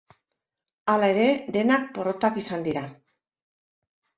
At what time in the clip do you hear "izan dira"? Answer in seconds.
2.45-2.85